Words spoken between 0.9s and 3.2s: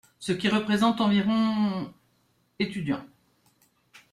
environ étudiants.